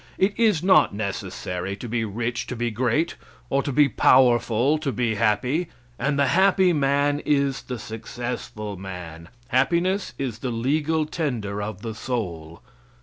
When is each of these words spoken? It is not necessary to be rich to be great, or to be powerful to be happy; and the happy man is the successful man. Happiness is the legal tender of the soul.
It 0.17 0.33
is 0.39 0.63
not 0.63 0.95
necessary 0.95 1.75
to 1.75 1.87
be 1.87 2.03
rich 2.05 2.47
to 2.47 2.55
be 2.55 2.71
great, 2.71 3.17
or 3.51 3.61
to 3.61 3.71
be 3.71 3.87
powerful 3.87 4.79
to 4.79 4.91
be 4.91 5.13
happy; 5.13 5.67
and 5.99 6.17
the 6.17 6.29
happy 6.29 6.73
man 6.73 7.19
is 7.23 7.61
the 7.61 7.77
successful 7.77 8.77
man. 8.77 9.29
Happiness 9.49 10.15
is 10.17 10.39
the 10.39 10.49
legal 10.49 11.05
tender 11.05 11.61
of 11.61 11.83
the 11.83 11.93
soul. 11.93 12.63